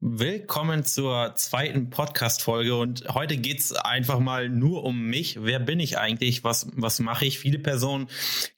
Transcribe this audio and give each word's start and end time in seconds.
Willkommen 0.00 0.84
zur 0.84 1.34
zweiten 1.36 1.88
Podcast-Folge 1.88 2.76
und 2.76 3.08
heute 3.14 3.38
geht's 3.38 3.72
einfach 3.72 4.18
mal 4.18 4.50
nur 4.50 4.84
um 4.84 5.06
mich. 5.06 5.42
Wer 5.42 5.58
bin 5.58 5.80
ich 5.80 5.96
eigentlich? 5.96 6.44
Was, 6.44 6.66
was 6.74 7.00
mache 7.00 7.24
ich? 7.24 7.38
Viele 7.38 7.58
Personen 7.58 8.08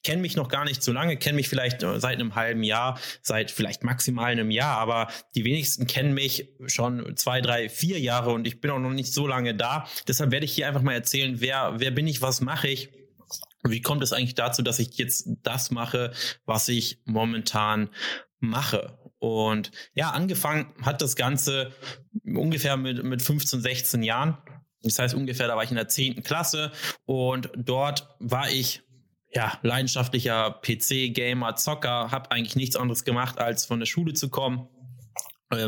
kennen 0.02 0.20
mich 0.20 0.34
noch 0.34 0.48
gar 0.48 0.64
nicht 0.64 0.82
so 0.82 0.90
lange, 0.90 1.16
kennen 1.16 1.36
mich 1.36 1.48
vielleicht 1.48 1.82
seit 1.82 2.14
einem 2.16 2.34
halben 2.34 2.64
Jahr, 2.64 2.98
seit 3.22 3.52
vielleicht 3.52 3.84
maximal 3.84 4.32
einem 4.32 4.50
Jahr, 4.50 4.78
aber 4.78 5.12
die 5.36 5.44
wenigsten 5.44 5.86
kennen 5.86 6.12
mich 6.12 6.48
schon 6.66 7.16
zwei, 7.16 7.40
drei, 7.40 7.68
vier 7.68 8.00
Jahre 8.00 8.32
und 8.32 8.44
ich 8.44 8.60
bin 8.60 8.72
auch 8.72 8.80
noch 8.80 8.90
nicht 8.90 9.14
so 9.14 9.28
lange 9.28 9.54
da. 9.54 9.86
Deshalb 10.08 10.32
werde 10.32 10.44
ich 10.44 10.52
hier 10.52 10.66
einfach 10.66 10.82
mal 10.82 10.94
erzählen, 10.94 11.40
wer, 11.40 11.74
wer 11.76 11.92
bin 11.92 12.08
ich, 12.08 12.20
was 12.20 12.40
mache 12.40 12.66
ich? 12.66 12.88
Wie 13.62 13.80
kommt 13.80 14.02
es 14.02 14.12
eigentlich 14.12 14.34
dazu, 14.34 14.62
dass 14.62 14.80
ich 14.80 14.98
jetzt 14.98 15.28
das 15.44 15.70
mache, 15.70 16.12
was 16.46 16.68
ich 16.68 16.98
momentan 17.04 17.90
mache? 18.40 18.97
Und 19.18 19.70
ja, 19.94 20.10
angefangen 20.10 20.72
hat 20.82 21.02
das 21.02 21.16
Ganze 21.16 21.72
ungefähr 22.24 22.76
mit, 22.76 23.02
mit 23.02 23.22
15, 23.22 23.60
16 23.60 24.02
Jahren. 24.02 24.38
Das 24.82 24.98
heißt 24.98 25.14
ungefähr, 25.14 25.48
da 25.48 25.56
war 25.56 25.64
ich 25.64 25.70
in 25.70 25.76
der 25.76 25.88
10. 25.88 26.22
Klasse 26.22 26.70
und 27.04 27.50
dort 27.56 28.08
war 28.20 28.48
ich 28.48 28.82
ja 29.34 29.58
leidenschaftlicher 29.62 30.60
PC-Gamer, 30.62 31.56
Zocker, 31.56 32.10
habe 32.10 32.30
eigentlich 32.30 32.56
nichts 32.56 32.76
anderes 32.76 33.04
gemacht, 33.04 33.38
als 33.38 33.66
von 33.66 33.80
der 33.80 33.86
Schule 33.86 34.14
zu 34.14 34.30
kommen 34.30 34.68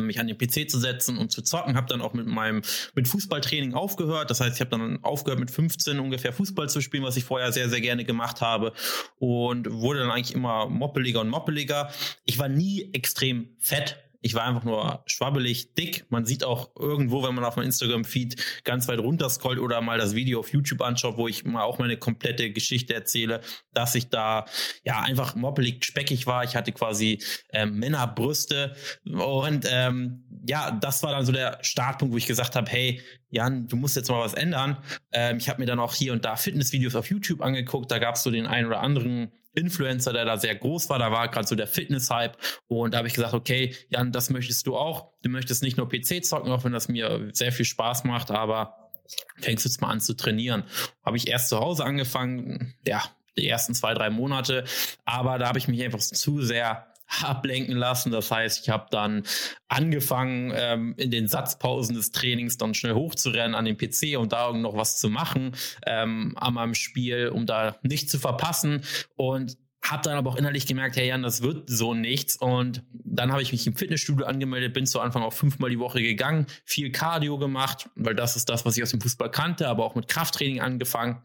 mich 0.01 0.21
an 0.21 0.27
den 0.27 0.37
PC 0.37 0.71
zu 0.71 0.79
setzen 0.79 1.17
und 1.17 1.33
zu 1.33 1.43
zocken, 1.43 1.77
habe 1.77 1.87
dann 1.87 2.03
auch 2.03 2.13
mit 2.13 2.27
meinem 2.27 2.63
mit 2.95 3.09
Fußballtraining 3.09 3.75
aufgehört. 3.75 4.31
Das 4.31 4.41
heißt, 4.41 4.57
ich 4.57 4.61
habe 4.61 4.71
dann 4.71 5.03
aufgehört 5.03 5.41
mit 5.41 5.51
15 5.51 5.99
ungefähr 5.99 6.33
Fußball 6.33 6.69
zu 6.69 6.81
spielen, 6.81 7.03
was 7.03 7.17
ich 7.17 7.25
vorher 7.25 7.53
sehr 7.53 7.69
sehr 7.69 7.81
gerne 7.81 8.05
gemacht 8.05 8.41
habe 8.41 8.73
und 9.19 9.71
wurde 9.71 10.01
dann 10.01 10.11
eigentlich 10.11 10.35
immer 10.35 10.69
moppeliger 10.69 11.21
und 11.21 11.29
moppeliger. 11.29 11.91
Ich 12.25 12.39
war 12.39 12.49
nie 12.49 12.91
extrem 12.93 13.57
fett, 13.59 13.97
ich 14.21 14.35
war 14.35 14.45
einfach 14.45 14.65
nur 14.65 15.03
schwabbelig, 15.07 15.75
dick. 15.75 16.07
Man 16.11 16.27
sieht 16.27 16.45
auch 16.45 16.71
irgendwo, 16.79 17.23
wenn 17.23 17.35
man 17.35 17.45
auf 17.45 17.57
meinem 17.57 17.67
Instagram-Feed 17.67 18.63
ganz 18.65 18.87
weit 18.89 18.99
runter 18.99 19.29
scrollt 19.31 19.59
oder 19.59 19.81
mal 19.81 19.99
das 19.99 20.15
Video 20.15 20.41
auf 20.41 20.53
YouTube 20.53 20.83
anschaut, 20.83 21.17
wo 21.17 21.27
ich 21.29 21.45
mal 21.45 21.63
auch 21.63 21.79
meine 21.79 21.97
komplette 21.97 22.51
Geschichte 22.53 22.95
erzähle, 22.95 23.41
dass 23.73 23.95
ich 23.95 24.09
da 24.09 24.45
ja 24.85 25.01
einfach 25.01 25.35
moppelig, 25.35 25.85
speckig 25.85 26.27
war. 26.27 26.45
Ich 26.45 26.57
hatte 26.57 26.73
quasi 26.73 27.23
ähm, 27.53 27.79
Männerbrüste 27.79 28.77
und 29.05 29.67
ähm, 29.71 30.25
ja, 30.47 30.71
das 30.71 31.03
war 31.03 31.13
dann 31.13 31.25
so 31.25 31.33
der 31.33 31.59
Startpunkt, 31.63 32.13
wo 32.13 32.19
ich 32.19 32.27
gesagt 32.27 32.57
habe, 32.57 32.71
hey, 32.71 33.01
Jan, 33.31 33.69
du 33.69 33.77
musst 33.77 33.97
jetzt 33.97 34.11
mal 34.11 34.21
was 34.21 34.35
ändern. 34.35 34.79
Ähm, 35.13 35.39
ich 35.39 35.49
habe 35.49 35.61
mir 35.61 35.67
dann 35.67 35.79
auch 35.79 35.95
hier 35.95 36.13
und 36.13 36.25
da 36.25 36.37
Fitnessvideos 36.37 36.95
auf 36.95 37.09
YouTube 37.09 37.41
angeguckt. 37.41 37.91
Da 37.91 37.99
gab 37.99 38.17
es 38.17 38.23
so 38.23 38.31
den 38.31 38.47
einen 38.47 38.67
oder 38.67 38.81
anderen 38.81 39.33
Influencer, 39.55 40.13
der 40.13 40.25
da 40.25 40.37
sehr 40.37 40.55
groß 40.55 40.89
war. 40.91 40.99
Da 40.99 41.11
war 41.11 41.29
gerade 41.29 41.47
so 41.47 41.55
der 41.55 41.67
Fitness-Hype. 41.67 42.37
Und 42.69 42.95
da 42.95 42.99
habe 42.99 43.09
ich 43.09 43.15
gesagt, 43.15 43.35
okay, 43.35 43.75
Jan, 43.89 44.13
das 44.13 44.31
möchtest 44.31 44.67
du 44.67 44.77
auch. 44.77 45.13
Du 45.23 45.31
möchtest 45.31 45.63
nicht 45.63 45.77
nur 45.77 45.89
PC 45.89 46.25
zocken, 46.25 46.53
auch 46.53 46.65
wenn 46.65 46.73
das 46.73 46.89
mir 46.89 47.31
sehr 47.33 47.53
viel 47.53 47.65
Spaß 47.65 48.05
macht, 48.05 48.31
aber 48.31 48.91
fängst 49.39 49.65
jetzt 49.65 49.81
mal 49.81 49.89
an 49.89 50.01
zu 50.01 50.15
trainieren. 50.15 50.65
Habe 51.05 51.17
ich 51.17 51.29
erst 51.29 51.49
zu 51.49 51.59
Hause 51.59 51.85
angefangen, 51.85 52.75
ja, 52.87 53.03
die 53.37 53.49
ersten 53.49 53.75
zwei, 53.75 53.95
drei 53.95 54.11
Monate. 54.11 54.65
Aber 55.05 55.39
da 55.39 55.49
habe 55.49 55.59
ich 55.59 55.69
mich 55.69 55.83
einfach 55.83 56.01
zu 56.01 56.43
sehr 56.43 56.90
ablenken 57.23 57.77
lassen. 57.77 58.11
Das 58.13 58.31
heißt, 58.31 58.63
ich 58.63 58.71
habe 58.71 58.87
dann 58.91 59.25
angefangen, 59.69 60.53
ähm, 60.55 60.95
in 60.97 61.11
den 61.11 61.29
Satzpausen 61.29 61.95
des 61.95 62.13
Trainings 62.13 62.57
dann 62.57 62.75
schnell 62.75 62.95
hochzurennen 62.95 63.55
an 63.55 63.65
den 63.65 63.77
PC 63.77 64.19
und 64.19 64.33
da 64.33 64.53
noch 64.53 64.77
was 64.77 64.99
zu 64.99 65.09
machen 65.09 65.57
ähm, 65.87 66.35
an 66.37 66.55
meinem 66.55 66.75
Spiel, 66.75 67.29
um 67.29 67.47
da 67.47 67.77
nichts 67.83 68.11
zu 68.11 68.19
verpassen. 68.19 68.83
Und 69.17 69.57
habe 69.83 70.03
dann 70.03 70.17
aber 70.17 70.31
auch 70.31 70.37
innerlich 70.37 70.67
gemerkt, 70.67 70.97
hey 70.97 71.09
Jan, 71.09 71.23
das 71.23 71.43
wird 71.43 71.69
so 71.69 71.95
nichts. 71.95 72.37
Und 72.37 72.83
dann 72.93 73.33
habe 73.33 73.43
ich 73.43 73.53
mich 73.53 73.67
im 73.67 73.75
Fitnessstudio 73.75 74.27
angemeldet, 74.27 74.75
bin 74.75 74.87
zu 74.87 75.01
Anfang 75.01 75.23
auch 75.23 75.33
fünfmal 75.33 75.71
die 75.71 75.79
Woche 75.79 76.03
gegangen, 76.03 76.47
viel 76.65 76.93
Cardio 76.93 77.39
gemacht, 77.39 77.89
weil 77.95 78.15
das 78.15 78.37
ist 78.37 78.49
das, 78.51 78.65
was 78.65 78.77
ich 78.77 78.83
aus 78.83 78.91
dem 78.91 79.01
Fußball 79.01 79.31
kannte, 79.31 79.69
aber 79.69 79.85
auch 79.85 79.95
mit 79.95 80.09
Krafttraining 80.09 80.61
angefangen. 80.61 81.23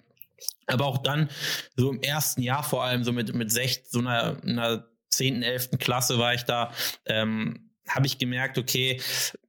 Aber 0.68 0.86
auch 0.86 0.98
dann, 1.00 1.30
so 1.76 1.92
im 1.92 2.02
ersten 2.02 2.42
Jahr 2.42 2.64
vor 2.64 2.84
allem, 2.84 3.04
so 3.04 3.12
mit, 3.12 3.34
mit 3.36 3.52
sech, 3.52 3.84
so 3.88 4.00
einer, 4.00 4.38
einer 4.44 4.86
10., 5.16 5.44
11. 5.44 5.72
Klasse 5.80 6.18
war 6.20 6.34
ich 6.34 6.44
da, 6.44 6.72
ähm, 7.06 7.72
habe 7.88 8.08
ich 8.08 8.18
gemerkt, 8.18 8.58
okay, 8.58 9.00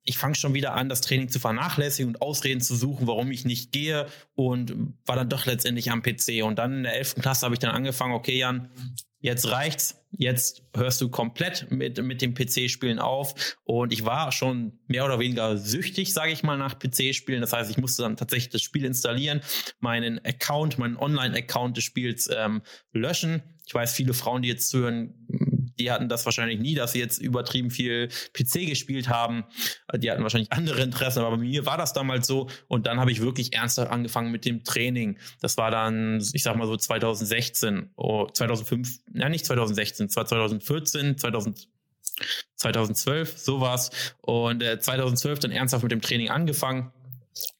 ich 0.03 0.19
fange 0.19 0.34
schon 0.34 0.54
wieder 0.54 0.75
an, 0.75 0.88
das 0.88 1.00
Training 1.00 1.28
zu 1.28 1.38
vernachlässigen 1.38 2.15
und 2.15 2.22
Ausreden 2.22 2.60
zu 2.60 2.77
suchen, 2.77 3.06
warum 3.06 3.31
ich 3.31 3.44
nicht 3.44 3.72
gehe 3.72 4.06
und 4.34 4.75
war 5.06 5.16
dann 5.16 5.28
doch 5.28 5.47
letztendlich 5.47 5.91
am 5.91 6.03
PC. 6.03 6.43
Und 6.44 6.59
dann 6.59 6.78
in 6.78 6.82
der 6.84 6.97
11. 6.97 7.16
Klasse 7.16 7.47
habe 7.47 7.54
ich 7.54 7.59
dann 7.59 7.75
angefangen, 7.75 8.12
okay, 8.12 8.38
Jan, 8.38 8.71
jetzt 9.21 9.50
reicht's, 9.50 10.04
jetzt 10.12 10.62
hörst 10.75 11.00
du 11.00 11.09
komplett 11.09 11.71
mit, 11.71 12.00
mit 12.03 12.22
dem 12.22 12.34
PC-Spielen 12.34 12.98
auf. 12.98 13.56
Und 13.65 13.93
ich 13.93 14.04
war 14.04 14.31
schon 14.33 14.78
mehr 14.87 15.04
oder 15.04 15.19
weniger 15.19 15.56
süchtig, 15.56 16.12
sage 16.12 16.31
ich 16.31 16.43
mal, 16.43 16.56
nach 16.56 16.78
PC-Spielen. 16.78 17.41
Das 17.41 17.53
heißt, 17.53 17.71
ich 17.71 17.78
musste 17.78 18.03
dann 18.03 18.16
tatsächlich 18.16 18.50
das 18.50 18.62
Spiel 18.62 18.84
installieren, 18.84 19.41
meinen 19.81 20.25
Account, 20.25 20.78
meinen 20.78 20.97
Online-Account 20.97 21.77
des 21.77 21.84
Spiels 21.84 22.31
ähm, 22.34 22.62
löschen. 22.93 23.43
Ich 23.66 23.75
weiß, 23.75 23.94
viele 23.94 24.15
Frauen, 24.15 24.43
die 24.43 24.48
jetzt 24.48 24.71
zuhören, 24.71 25.27
die 25.78 25.91
hatten 25.91 26.09
das 26.09 26.25
wahrscheinlich 26.25 26.59
nie, 26.59 26.75
dass 26.75 26.92
sie 26.92 26.98
jetzt 26.98 27.19
übertrieben 27.19 27.70
viel 27.70 28.09
PC 28.32 28.66
gespielt 28.66 29.09
haben. 29.09 29.44
Die 29.94 30.10
hatten 30.10 30.22
wahrscheinlich 30.22 30.53
andere 30.53 30.82
Interessen, 30.82 31.20
aber 31.20 31.37
bei 31.37 31.42
mir 31.42 31.66
war 31.66 31.76
das 31.76 31.92
damals 31.92 32.26
so. 32.26 32.48
Und 32.69 32.87
dann 32.87 33.00
habe 33.00 33.12
ich 33.12 33.20
wirklich 33.20 33.54
ernsthaft 33.54 33.91
angefangen 33.91 34.31
mit 34.31 34.44
dem 34.44 34.65
Training. 34.65 35.19
Das 35.41 35.56
war 35.56 35.70
dann, 35.70 36.22
ich 36.32 36.42
sag 36.42 36.56
mal 36.56 36.66
so 36.66 36.76
2016, 36.76 37.91
oh, 37.97 38.26
2005, 38.26 38.98
ja 39.15 39.28
nicht 39.28 39.47
2016, 39.47 40.06
es 40.06 40.16
war 40.16 40.26
2014, 40.26 41.19
2000, 41.19 41.69
2012, 42.56 43.38
sowas. 43.38 43.91
Und 44.20 44.62
äh, 44.62 44.78
2012 44.78 45.41
dann 45.41 45.50
ernsthaft 45.50 45.82
mit 45.82 45.92
dem 45.92 46.00
Training 46.00 46.31
angefangen 46.31 46.92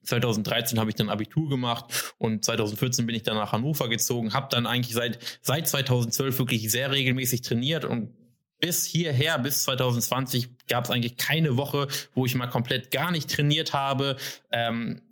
2013 0.05 0.79
habe 0.79 0.91
ich 0.91 0.97
dann 0.97 1.11
Abitur 1.11 1.49
gemacht 1.49 2.15
und 2.19 2.45
2014 2.45 3.07
bin 3.07 3.15
ich 3.15 3.23
dann 3.23 3.37
nach 3.37 3.53
Hannover 3.53 3.89
gezogen, 3.89 4.33
habe 4.33 4.49
dann 4.51 4.67
eigentlich 4.67 4.95
seit, 4.95 5.19
seit 5.43 5.69
2012 5.69 6.39
wirklich 6.39 6.71
sehr 6.71 6.91
regelmäßig 6.91 7.43
trainiert 7.43 7.85
und 7.85 8.15
bis 8.59 8.85
hierher, 8.85 9.39
bis 9.39 9.65
2020, 9.65 10.67
gab 10.67 10.85
es 10.85 10.91
eigentlich 10.91 11.17
keine 11.17 11.57
Woche, 11.57 11.89
wo 12.15 12.25
ich 12.25 12.35
mal 12.35 12.47
komplett 12.47 12.91
gar 12.91 13.11
nicht 13.11 13.31
trainiert 13.31 13.75
habe. 13.75 14.17
Ähm, 14.51 15.03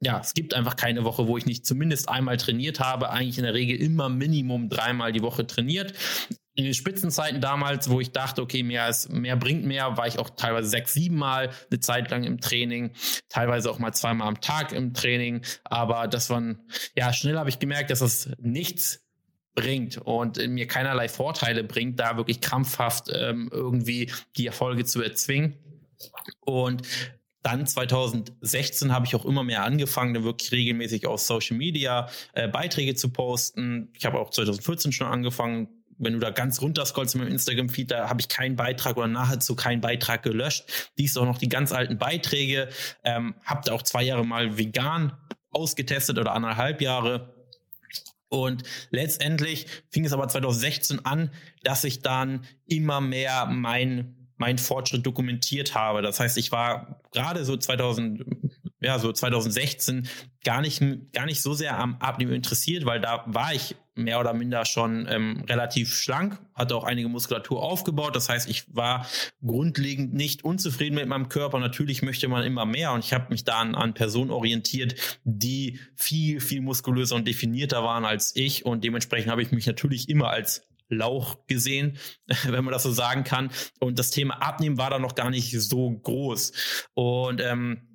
ja, 0.00 0.18
es 0.18 0.34
gibt 0.34 0.54
einfach 0.54 0.74
keine 0.74 1.04
Woche, 1.04 1.28
wo 1.28 1.36
ich 1.36 1.46
nicht 1.46 1.66
zumindest 1.66 2.08
einmal 2.08 2.36
trainiert 2.36 2.80
habe. 2.80 3.10
Eigentlich 3.10 3.38
in 3.38 3.44
der 3.44 3.54
Regel 3.54 3.76
immer 3.76 4.08
Minimum 4.08 4.68
dreimal 4.68 5.12
die 5.12 5.22
Woche 5.22 5.46
trainiert 5.46 5.94
in 6.54 6.64
den 6.64 6.74
Spitzenzeiten 6.74 7.40
damals, 7.40 7.88
wo 7.88 8.00
ich 8.00 8.12
dachte, 8.12 8.42
okay, 8.42 8.62
mehr 8.62 8.88
ist, 8.88 9.10
mehr 9.10 9.36
bringt 9.36 9.64
mehr, 9.64 9.96
war 9.96 10.06
ich 10.06 10.18
auch 10.18 10.30
teilweise 10.30 10.68
sechs, 10.68 10.92
sieben 10.92 11.16
Mal 11.16 11.50
eine 11.70 11.80
Zeit 11.80 12.10
lang 12.10 12.24
im 12.24 12.40
Training, 12.40 12.92
teilweise 13.28 13.70
auch 13.70 13.78
mal 13.78 13.92
zweimal 13.92 14.28
am 14.28 14.40
Tag 14.40 14.72
im 14.72 14.92
Training. 14.92 15.42
Aber 15.64 16.08
das 16.08 16.28
waren, 16.28 16.60
ja, 16.94 17.12
schnell 17.12 17.38
habe 17.38 17.48
ich 17.48 17.58
gemerkt, 17.58 17.90
dass 17.90 18.00
das 18.00 18.30
nichts 18.38 19.00
bringt 19.54 19.98
und 19.98 20.46
mir 20.48 20.66
keinerlei 20.66 21.08
Vorteile 21.08 21.64
bringt, 21.64 22.00
da 22.00 22.16
wirklich 22.16 22.40
krampfhaft 22.40 23.10
ähm, 23.14 23.48
irgendwie 23.52 24.10
die 24.36 24.46
Erfolge 24.46 24.84
zu 24.84 25.02
erzwingen. 25.02 25.58
Und 26.40 26.82
dann 27.42 27.66
2016 27.66 28.92
habe 28.92 29.06
ich 29.06 29.14
auch 29.16 29.24
immer 29.24 29.42
mehr 29.42 29.64
angefangen, 29.64 30.22
wirklich 30.22 30.52
regelmäßig 30.52 31.06
auf 31.06 31.20
Social 31.20 31.56
Media 31.56 32.08
äh, 32.34 32.48
Beiträge 32.48 32.94
zu 32.94 33.10
posten. 33.10 33.90
Ich 33.94 34.06
habe 34.06 34.20
auch 34.20 34.30
2014 34.30 34.92
schon 34.92 35.08
angefangen, 35.08 35.81
wenn 36.02 36.12
du 36.12 36.18
da 36.18 36.30
ganz 36.30 36.60
runter 36.60 36.84
scrollst 36.84 37.14
in 37.14 37.20
meinem 37.20 37.32
Instagram-Feed, 37.32 37.90
da 37.90 38.08
habe 38.08 38.20
ich 38.20 38.28
keinen 38.28 38.56
Beitrag 38.56 38.96
oder 38.96 39.08
nahezu 39.08 39.56
keinen 39.56 39.80
Beitrag 39.80 40.22
gelöscht. 40.22 40.90
Dies 40.98 41.16
auch 41.16 41.24
noch 41.24 41.38
die 41.38 41.48
ganz 41.48 41.72
alten 41.72 41.98
Beiträge. 41.98 42.68
Ähm, 43.04 43.34
hab 43.44 43.64
da 43.64 43.72
auch 43.72 43.82
zwei 43.82 44.02
Jahre 44.02 44.24
mal 44.24 44.58
vegan 44.58 45.12
ausgetestet 45.50 46.18
oder 46.18 46.32
anderthalb 46.32 46.80
Jahre. 46.80 47.34
Und 48.28 48.62
letztendlich 48.90 49.66
fing 49.90 50.04
es 50.04 50.12
aber 50.12 50.26
2016 50.26 51.04
an, 51.04 51.30
dass 51.62 51.84
ich 51.84 52.00
dann 52.00 52.46
immer 52.66 53.00
mehr 53.00 53.46
mein 53.46 54.16
mein 54.42 54.58
Fortschritt 54.58 55.06
dokumentiert 55.06 55.76
habe. 55.76 56.02
Das 56.02 56.18
heißt, 56.18 56.36
ich 56.36 56.50
war 56.50 57.00
gerade 57.12 57.44
so 57.44 57.56
2000, 57.56 58.24
ja, 58.80 58.98
so 58.98 59.12
2016 59.12 60.08
gar 60.44 60.60
nicht, 60.60 60.82
gar 61.12 61.26
nicht 61.26 61.42
so 61.42 61.54
sehr 61.54 61.78
am 61.78 61.96
Abnehmen 62.00 62.32
interessiert, 62.32 62.84
weil 62.84 63.00
da 63.00 63.22
war 63.26 63.54
ich 63.54 63.76
mehr 63.94 64.20
oder 64.20 64.32
minder 64.32 64.64
schon 64.64 65.06
ähm, 65.08 65.44
relativ 65.48 65.94
schlank, 65.94 66.38
hatte 66.54 66.76
auch 66.76 66.84
einige 66.84 67.08
Muskulatur 67.08 67.62
aufgebaut. 67.62 68.16
Das 68.16 68.28
heißt, 68.28 68.48
ich 68.48 68.64
war 68.74 69.06
grundlegend 69.44 70.14
nicht 70.14 70.44
unzufrieden 70.44 70.94
mit 70.94 71.06
meinem 71.08 71.28
Körper. 71.28 71.58
Natürlich 71.58 72.02
möchte 72.02 72.28
man 72.28 72.44
immer 72.44 72.64
mehr 72.64 72.92
und 72.92 73.04
ich 73.04 73.12
habe 73.12 73.26
mich 73.30 73.44
da 73.44 73.60
an, 73.60 73.94
Personen 73.94 74.30
orientiert, 74.30 75.20
die 75.24 75.78
viel, 75.94 76.40
viel 76.40 76.62
muskulöser 76.62 77.16
und 77.16 77.28
definierter 77.28 77.82
waren 77.82 78.04
als 78.04 78.34
ich 78.34 78.64
und 78.64 78.82
dementsprechend 78.84 79.30
habe 79.30 79.42
ich 79.42 79.52
mich 79.52 79.66
natürlich 79.66 80.08
immer 80.08 80.30
als 80.30 80.66
Lauch 80.88 81.46
gesehen, 81.46 81.98
wenn 82.44 82.64
man 82.64 82.72
das 82.72 82.82
so 82.82 82.92
sagen 82.92 83.24
kann. 83.24 83.50
Und 83.80 83.98
das 83.98 84.10
Thema 84.10 84.42
Abnehmen 84.42 84.78
war 84.78 84.90
da 84.90 84.98
noch 84.98 85.14
gar 85.14 85.30
nicht 85.30 85.50
so 85.60 85.90
groß. 85.90 86.52
Und 86.94 87.40
ähm, 87.40 87.91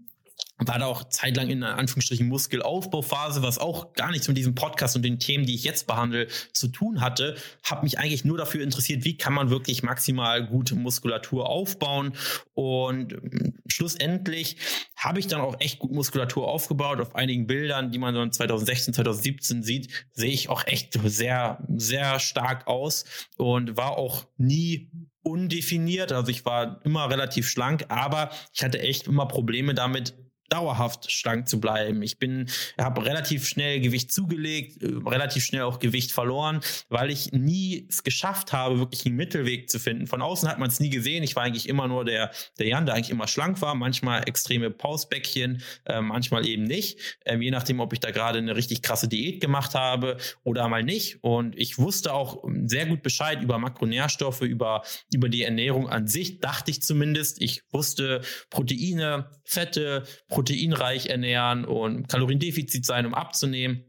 war 0.66 0.80
da 0.80 0.86
auch 0.86 1.04
zeitlang 1.10 1.50
in 1.50 1.64
Anführungsstrichen 1.64 2.28
Muskelaufbauphase, 2.28 3.44
was 3.44 3.60
auch 3.60 3.94
gar 3.94 4.12
nichts 4.12 4.28
mit 4.28 4.38
diesem 4.38 4.56
Podcast 4.56 4.96
und 4.96 5.04
den 5.04 5.20
Themen, 5.20 5.46
die 5.46 5.54
ich 5.54 5.64
jetzt 5.64 5.86
behandle, 5.86 6.28
zu 6.52 6.68
tun 6.68 7.02
hatte. 7.02 7.36
Habe 7.64 7.84
mich 7.84 8.00
eigentlich 8.00 8.26
nur 8.26 8.38
dafür 8.38 8.64
interessiert, 8.64 9.06
wie 9.06 9.18
kann 9.18 9.34
man 9.34 9.50
wirklich 9.52 9.84
maximal 9.84 10.46
gute 10.46 10.76
Muskulatur 10.76 11.48
aufbauen. 11.48 12.14
Und 12.54 13.14
ähm, 13.14 13.60
schlussendlich 13.68 14.58
habe 14.96 15.20
ich 15.20 15.28
dann 15.28 15.42
auch 15.42 15.60
echt 15.60 15.78
gut 15.78 15.92
Muskulatur 15.92 16.48
aufgebaut. 16.48 17.00
Auf 17.00 17.16
einigen 17.16 17.46
Bildern, 17.46 17.92
die 17.92 18.00
man 18.00 18.16
so 18.16 18.28
2016, 18.28 18.96
2017 18.96 19.64
sieht, 19.64 20.08
sehe 20.14 20.32
ich 20.32 20.50
auch 20.50 20.66
echt 20.66 21.00
sehr, 21.06 21.64
sehr 21.76 22.20
stark 22.20 22.68
aus 22.68 23.06
und 23.38 23.78
war 23.78 23.98
auch 23.98 24.26
nie 24.38 24.90
undefiniert. 25.22 26.12
Also 26.12 26.32
ich 26.32 26.46
war 26.46 26.80
immer 26.84 27.10
relativ 27.10 27.48
schlank, 27.48 27.86
aber 27.90 28.32
ich 28.54 28.64
hatte 28.64 28.80
echt 28.80 29.08
immer 29.08 29.28
Probleme 29.28 29.76
damit, 29.76 30.16
dauerhaft 30.50 31.12
schlank 31.12 31.48
zu 31.48 31.60
bleiben. 31.60 32.02
Ich 32.02 32.20
bin, 32.20 32.50
habe 32.78 33.06
relativ 33.06 33.48
schnell 33.48 33.80
Gewicht 33.80 34.12
zugelegt, 34.12 34.82
äh, 34.82 34.88
relativ 35.06 35.44
schnell 35.44 35.64
auch 35.64 35.80
Gewicht 35.80 36.12
verloren, 36.12 36.62
weil 36.90 37.12
ich 37.12 37.32
nie 37.32 37.86
es 37.90 38.04
geschafft 38.04 38.54
habe, 38.54 38.80
wirklich 38.80 39.06
einen 39.06 39.16
Mittelweg 39.16 39.70
zu 39.70 39.80
finden. 39.80 40.08
Von 40.08 40.22
außen 40.22 40.48
hat 40.50 40.60
man 40.60 40.70
es 40.70 40.80
nie 40.80 40.90
gesehen. 40.90 41.24
Ich 41.24 41.36
war 41.36 41.44
eigentlich 41.44 41.68
immer 41.68 41.88
nur 41.88 42.06
der, 42.06 42.32
der 42.60 42.68
Jan, 42.68 42.86
der 42.86 42.96
eigentlich 42.96 43.10
immer 43.10 43.28
schlank 43.28 43.62
war, 43.62 43.76
manchmal 43.76 44.28
extreme 44.28 44.70
Pausbäckchen, 44.70 45.62
äh, 45.86 46.02
manchmal 46.02 46.48
eben 46.48 46.64
nicht, 46.64 47.00
äh, 47.26 47.38
je 47.38 47.52
nachdem, 47.52 47.80
ob 47.80 47.94
ich 47.94 48.00
da 48.00 48.12
gerade 48.12 48.40
eine 48.40 48.56
richtig 48.56 48.82
krasse 48.82 49.08
Diät 49.08 49.42
gemacht 49.42 49.76
habe 49.76 50.18
oder 50.44 50.68
mal 50.68 50.84
nicht. 50.84 51.24
Und 51.24 51.58
ich 51.58 51.78
wusste 51.78 52.14
auch 52.14 52.44
sehr 52.66 52.86
gut 52.86 53.04
Bescheid 53.04 53.42
über 53.42 53.58
Makronährstoffe, 53.58 54.42
über, 54.42 54.84
über 55.14 55.30
die 55.30 55.44
Ernährung 55.44 55.90
an 55.90 56.08
sich, 56.08 56.40
dachte 56.40 56.72
ich 56.72 56.82
zumindest. 56.82 57.42
Ich 57.42 57.64
wusste 57.72 58.22
Proteine, 58.50 59.30
Fette, 59.44 60.04
proteinreich 60.38 61.08
ernähren 61.08 61.66
und 61.66 62.08
Kaloriendefizit 62.10 62.86
sein, 62.86 63.08
um 63.08 63.16
abzunehmen. 63.16 63.84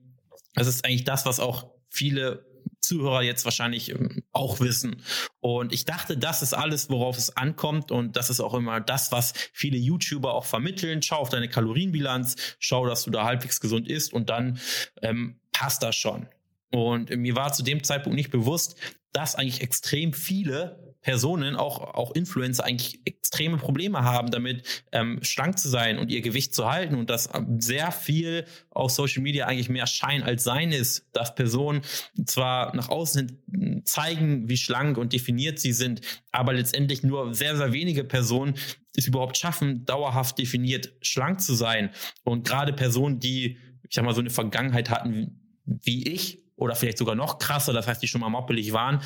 Das 0.54 0.66
ist 0.66 0.82
eigentlich 0.82 1.04
das, 1.04 1.26
was 1.26 1.40
auch 1.40 1.70
viele 1.90 2.46
Zuhörer 2.80 3.20
jetzt 3.20 3.44
wahrscheinlich 3.44 3.90
ähm, 3.90 4.22
auch 4.32 4.58
wissen. 4.58 5.02
Und 5.40 5.74
ich 5.74 5.84
dachte, 5.84 6.16
das 6.16 6.40
ist 6.40 6.54
alles, 6.54 6.88
worauf 6.88 7.18
es 7.18 7.36
ankommt. 7.36 7.90
Und 7.90 8.16
das 8.16 8.30
ist 8.30 8.40
auch 8.40 8.54
immer 8.54 8.80
das, 8.80 9.12
was 9.12 9.34
viele 9.52 9.76
YouTuber 9.76 10.32
auch 10.32 10.46
vermitteln. 10.46 11.02
Schau 11.02 11.16
auf 11.16 11.28
deine 11.28 11.50
Kalorienbilanz, 11.50 12.36
schau, 12.58 12.86
dass 12.86 13.04
du 13.04 13.10
da 13.10 13.24
halbwegs 13.24 13.60
gesund 13.60 13.86
isst 13.86 14.14
und 14.14 14.30
dann 14.30 14.58
ähm, 15.02 15.40
passt 15.52 15.82
das 15.82 15.96
schon. 15.96 16.28
Und 16.72 17.10
mir 17.14 17.36
war 17.36 17.52
zu 17.52 17.62
dem 17.62 17.84
Zeitpunkt 17.84 18.16
nicht 18.16 18.30
bewusst, 18.30 18.76
dass 19.12 19.34
eigentlich 19.34 19.60
extrem 19.60 20.14
viele 20.14 20.87
Personen, 21.08 21.56
auch, 21.56 21.94
auch 21.94 22.14
Influencer, 22.14 22.66
eigentlich 22.66 23.00
extreme 23.06 23.56
Probleme 23.56 24.04
haben, 24.04 24.30
damit 24.30 24.84
ähm, 24.92 25.20
schlank 25.22 25.58
zu 25.58 25.70
sein 25.70 25.96
und 25.98 26.10
ihr 26.10 26.20
Gewicht 26.20 26.54
zu 26.54 26.70
halten 26.70 26.96
und 26.96 27.08
dass 27.08 27.30
sehr 27.60 27.92
viel 27.92 28.44
auf 28.68 28.90
Social 28.90 29.22
Media 29.22 29.46
eigentlich 29.46 29.70
mehr 29.70 29.86
Schein 29.86 30.22
als 30.22 30.44
Sein 30.44 30.70
ist, 30.70 31.08
dass 31.14 31.34
Personen 31.34 31.80
zwar 32.26 32.76
nach 32.76 32.90
außen 32.90 33.26
hin 33.26 33.82
zeigen, 33.86 34.50
wie 34.50 34.58
schlank 34.58 34.98
und 34.98 35.14
definiert 35.14 35.58
sie 35.58 35.72
sind, 35.72 36.02
aber 36.30 36.52
letztendlich 36.52 37.02
nur 37.02 37.32
sehr, 37.32 37.56
sehr 37.56 37.72
wenige 37.72 38.04
Personen 38.04 38.56
es 38.94 39.06
überhaupt 39.06 39.38
schaffen, 39.38 39.86
dauerhaft 39.86 40.36
definiert 40.36 40.92
schlank 41.00 41.40
zu 41.40 41.54
sein. 41.54 41.88
Und 42.22 42.46
gerade 42.46 42.74
Personen, 42.74 43.18
die, 43.18 43.56
ich 43.88 43.94
sag 43.94 44.04
mal, 44.04 44.14
so 44.14 44.20
eine 44.20 44.28
Vergangenheit 44.28 44.90
hatten 44.90 45.40
wie 45.64 46.06
ich, 46.06 46.47
oder 46.58 46.74
vielleicht 46.74 46.98
sogar 46.98 47.14
noch 47.14 47.38
krasser, 47.38 47.72
das 47.72 47.86
heißt, 47.86 48.02
die 48.02 48.08
schon 48.08 48.20
mal 48.20 48.28
moppelig 48.28 48.72
waren, 48.72 49.00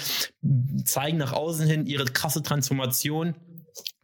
zeigen 0.85 1.19
nach 1.19 1.33
außen 1.33 1.67
hin 1.67 1.87
ihre 1.87 2.07
krasse 2.07 2.43
Transformation 2.43 3.35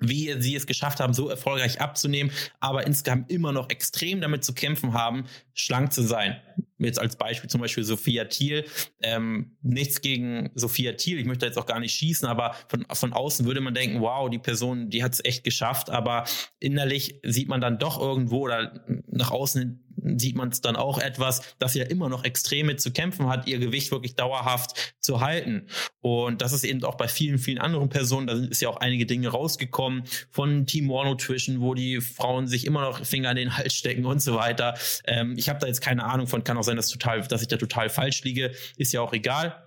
wie 0.00 0.34
sie 0.40 0.54
es 0.54 0.66
geschafft 0.66 1.00
haben, 1.00 1.12
so 1.12 1.28
erfolgreich 1.28 1.80
abzunehmen, 1.80 2.32
aber 2.60 2.86
insgesamt 2.86 3.30
immer 3.30 3.52
noch 3.52 3.68
extrem 3.68 4.20
damit 4.20 4.44
zu 4.44 4.54
kämpfen 4.54 4.92
haben, 4.92 5.24
schlank 5.54 5.92
zu 5.92 6.02
sein. 6.02 6.40
Jetzt 6.78 7.00
als 7.00 7.16
Beispiel 7.16 7.50
zum 7.50 7.60
Beispiel 7.60 7.82
Sophia 7.82 8.26
Thiel. 8.26 8.64
Ähm, 9.02 9.56
nichts 9.62 10.00
gegen 10.00 10.50
Sophia 10.54 10.92
Thiel, 10.92 11.18
ich 11.18 11.26
möchte 11.26 11.46
jetzt 11.46 11.58
auch 11.58 11.66
gar 11.66 11.80
nicht 11.80 11.94
schießen, 11.94 12.28
aber 12.28 12.54
von, 12.68 12.86
von 12.90 13.12
außen 13.12 13.46
würde 13.46 13.60
man 13.60 13.74
denken, 13.74 14.00
wow, 14.00 14.30
die 14.30 14.38
Person, 14.38 14.88
die 14.88 15.02
hat 15.02 15.14
es 15.14 15.24
echt 15.24 15.42
geschafft, 15.42 15.90
aber 15.90 16.24
innerlich 16.60 17.20
sieht 17.24 17.48
man 17.48 17.60
dann 17.60 17.78
doch 17.78 18.00
irgendwo 18.00 18.44
oder 18.44 18.84
nach 19.08 19.32
außen 19.32 19.84
sieht 20.16 20.37
man 20.37 20.50
es 20.50 20.60
dann 20.60 20.76
auch 20.76 20.99
etwas, 20.99 21.43
dass 21.58 21.75
ja 21.75 21.84
immer 21.84 22.08
noch 22.08 22.25
extrem 22.25 22.66
mit 22.66 22.81
zu 22.81 22.93
kämpfen 22.93 23.28
hat, 23.28 23.49
ihr 23.49 23.58
Gewicht 23.58 23.90
wirklich 23.90 24.14
dauerhaft 24.14 24.94
zu 25.00 25.20
halten. 25.20 25.66
Und 26.00 26.40
das 26.40 26.52
ist 26.52 26.64
eben 26.64 26.84
auch 26.84 26.94
bei 26.94 27.08
vielen, 27.08 27.38
vielen 27.38 27.58
anderen 27.58 27.88
Personen, 27.88 28.26
da 28.28 28.34
ist 28.34 28.60
ja 28.60 28.69
auch 28.69 28.76
einige 28.76 29.06
Dinge 29.06 29.28
rausgekommen 29.28 30.05
von 30.31 30.66
Team 30.66 30.88
War 30.88 31.05
Nutrition, 31.05 31.60
wo 31.60 31.75
die 31.75 32.00
Frauen 32.00 32.46
sich 32.46 32.66
immer 32.66 32.82
noch 32.82 33.05
Finger 33.05 33.31
an 33.31 33.37
den 33.37 33.56
Hals 33.56 33.75
stecken 33.75 34.05
und 34.05 34.22
so 34.22 34.34
weiter. 34.37 34.75
Ähm, 35.05 35.34
ich 35.37 35.49
habe 35.49 35.58
da 35.58 35.66
jetzt 35.66 35.81
keine 35.81 36.05
Ahnung 36.05 36.26
von, 36.26 36.44
kann 36.44 36.56
auch 36.56 36.62
sein, 36.62 36.76
dass, 36.76 36.88
total, 36.88 37.22
dass 37.22 37.43
ich 37.43 37.49
da 37.49 37.56
total 37.56 37.88
falsch 37.88 38.22
liege, 38.22 38.52
ist 38.76 38.93
ja 38.93 39.00
auch 39.00 39.12
egal. 39.12 39.64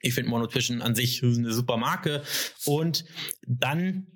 Ich 0.00 0.14
finde 0.14 0.30
Monotrition 0.30 0.82
an 0.82 0.94
sich 0.94 1.22
eine 1.22 1.52
super 1.52 1.76
Marke. 1.76 2.22
Und 2.64 3.04
dann 3.46 4.06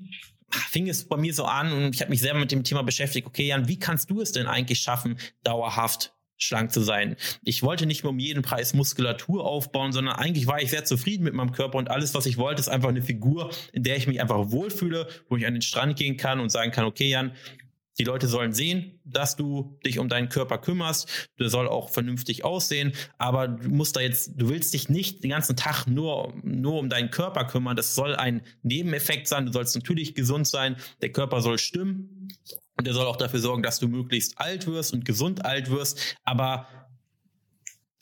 fing 0.54 0.88
es 0.88 1.04
bei 1.04 1.16
mir 1.16 1.34
so 1.34 1.44
an 1.44 1.72
und 1.72 1.94
ich 1.94 2.00
habe 2.00 2.10
mich 2.10 2.20
sehr 2.20 2.34
mit 2.34 2.52
dem 2.52 2.64
Thema 2.64 2.82
beschäftigt. 2.82 3.26
Okay, 3.26 3.46
Jan, 3.46 3.68
wie 3.68 3.78
kannst 3.78 4.10
du 4.10 4.20
es 4.20 4.32
denn 4.32 4.46
eigentlich 4.46 4.80
schaffen, 4.80 5.18
dauerhaft 5.42 6.12
schlank 6.42 6.72
zu 6.72 6.80
sein. 6.80 7.16
Ich 7.44 7.62
wollte 7.62 7.86
nicht 7.86 8.02
mehr 8.02 8.10
um 8.10 8.18
jeden 8.18 8.42
Preis 8.42 8.74
Muskulatur 8.74 9.44
aufbauen, 9.44 9.92
sondern 9.92 10.16
eigentlich 10.16 10.46
war 10.46 10.60
ich 10.60 10.70
sehr 10.70 10.84
zufrieden 10.84 11.24
mit 11.24 11.34
meinem 11.34 11.52
Körper 11.52 11.78
und 11.78 11.90
alles, 11.90 12.14
was 12.14 12.26
ich 12.26 12.36
wollte, 12.36 12.60
ist 12.60 12.68
einfach 12.68 12.88
eine 12.88 13.02
Figur, 13.02 13.50
in 13.72 13.82
der 13.82 13.96
ich 13.96 14.06
mich 14.06 14.20
einfach 14.20 14.50
wohlfühle, 14.50 15.08
wo 15.28 15.36
ich 15.36 15.46
an 15.46 15.54
den 15.54 15.62
Strand 15.62 15.96
gehen 15.96 16.16
kann 16.16 16.40
und 16.40 16.50
sagen 16.50 16.72
kann, 16.72 16.84
okay, 16.84 17.08
Jan, 17.08 17.32
die 17.98 18.04
Leute 18.04 18.26
sollen 18.26 18.52
sehen, 18.52 19.00
dass 19.04 19.36
du 19.36 19.78
dich 19.84 19.98
um 19.98 20.08
deinen 20.08 20.28
Körper 20.28 20.58
kümmerst. 20.58 21.28
Der 21.38 21.50
soll 21.50 21.68
auch 21.68 21.90
vernünftig 21.90 22.44
aussehen. 22.44 22.92
Aber 23.18 23.48
du 23.48 23.68
musst 23.68 23.96
da 23.96 24.00
jetzt, 24.00 24.32
du 24.36 24.48
willst 24.48 24.72
dich 24.74 24.88
nicht 24.88 25.22
den 25.22 25.30
ganzen 25.30 25.56
Tag 25.56 25.86
nur, 25.86 26.32
nur 26.42 26.78
um 26.78 26.88
deinen 26.88 27.10
Körper 27.10 27.44
kümmern. 27.44 27.76
Das 27.76 27.94
soll 27.94 28.14
ein 28.14 28.42
Nebeneffekt 28.62 29.28
sein. 29.28 29.46
Du 29.46 29.52
sollst 29.52 29.74
natürlich 29.74 30.14
gesund 30.14 30.48
sein. 30.48 30.76
Der 31.02 31.12
Körper 31.12 31.42
soll 31.42 31.58
stimmen. 31.58 32.28
Und 32.78 32.86
der 32.86 32.94
soll 32.94 33.06
auch 33.06 33.16
dafür 33.16 33.40
sorgen, 33.40 33.62
dass 33.62 33.78
du 33.78 33.88
möglichst 33.88 34.38
alt 34.38 34.66
wirst 34.66 34.94
und 34.94 35.04
gesund 35.04 35.44
alt 35.44 35.70
wirst. 35.70 36.16
Aber 36.24 36.66